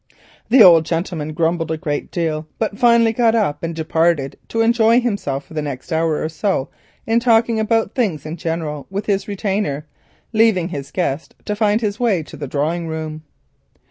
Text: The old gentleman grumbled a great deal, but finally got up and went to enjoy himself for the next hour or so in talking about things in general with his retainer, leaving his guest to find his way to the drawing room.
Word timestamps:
The 0.49 0.63
old 0.63 0.83
gentleman 0.85 1.33
grumbled 1.33 1.69
a 1.69 1.77
great 1.77 2.09
deal, 2.09 2.47
but 2.57 2.75
finally 2.79 3.13
got 3.13 3.35
up 3.35 3.61
and 3.61 3.77
went 3.77 4.35
to 4.49 4.61
enjoy 4.61 4.99
himself 4.99 5.45
for 5.45 5.53
the 5.53 5.61
next 5.61 5.91
hour 5.91 6.23
or 6.23 6.27
so 6.29 6.69
in 7.05 7.19
talking 7.19 7.59
about 7.59 7.93
things 7.93 8.25
in 8.25 8.35
general 8.35 8.87
with 8.89 9.05
his 9.05 9.27
retainer, 9.27 9.85
leaving 10.33 10.69
his 10.69 10.89
guest 10.89 11.35
to 11.45 11.55
find 11.55 11.81
his 11.81 11.99
way 11.99 12.23
to 12.23 12.35
the 12.35 12.47
drawing 12.47 12.87
room. 12.87 13.21